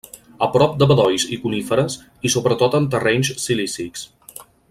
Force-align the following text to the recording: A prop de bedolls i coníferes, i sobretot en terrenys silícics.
A 0.45 0.47
prop 0.53 0.71
de 0.83 0.87
bedolls 0.91 1.25
i 1.37 1.39
coníferes, 1.43 1.99
i 2.29 2.33
sobretot 2.37 2.79
en 2.79 2.89
terrenys 2.97 3.31
silícics. 3.45 4.09